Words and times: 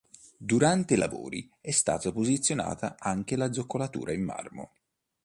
Durante 0.39 0.95
i 0.95 0.97
lavori 0.97 1.47
è 1.61 1.69
stata 1.69 2.11
posizionata 2.11 2.95
anche 2.97 3.35
la 3.35 3.53
zoccolatura 3.53 4.11
in 4.11 4.23
marmo. 4.23 4.71